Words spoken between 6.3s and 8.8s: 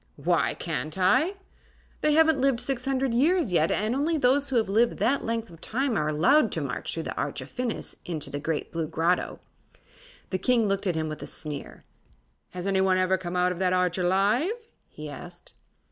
to march through the Arch of Phinis into the Great